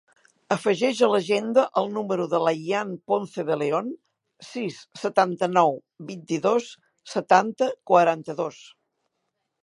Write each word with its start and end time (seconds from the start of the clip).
Afegeix 0.53 0.99
a 1.07 1.07
l'agenda 1.15 1.63
el 1.81 1.89
número 1.97 2.23
de 2.31 2.39
l'Ayaan 2.45 2.93
Ponce 3.11 3.45
De 3.49 3.57
Leon: 3.63 3.91
sis, 4.47 4.79
setanta-nou, 5.01 5.77
vint-i-dos, 6.07 6.71
setanta, 7.13 7.69
quaranta-dos. 7.93 8.63